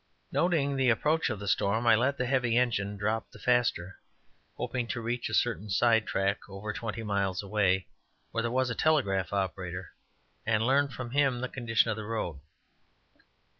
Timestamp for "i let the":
1.85-2.25